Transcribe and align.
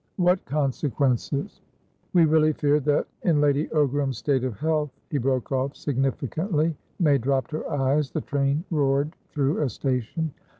"What 0.17 0.43
consequences?" 0.45 1.61
"We 2.13 2.25
really 2.25 2.53
feared 2.53 2.85
that, 2.85 3.05
in 3.21 3.39
Lady 3.39 3.67
Ogram's 3.67 4.17
state 4.17 4.43
of 4.43 4.57
health" 4.57 4.89
He 5.11 5.19
broke 5.19 5.51
off 5.51 5.75
significantly. 5.75 6.75
May 6.99 7.19
dropped 7.19 7.51
her 7.51 7.69
eyes. 7.71 8.09
The 8.09 8.21
train 8.21 8.63
roared 8.71 9.15
through 9.29 9.61
a 9.61 9.69
station. 9.69 10.33